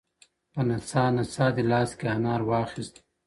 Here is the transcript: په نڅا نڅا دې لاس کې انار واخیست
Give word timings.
په 0.53 0.61
نڅا 0.67 1.03
نڅا 1.15 1.47
دې 1.55 1.63
لاس 1.71 1.89
کې 1.99 2.05
انار 2.15 2.41
واخیست 2.49 2.95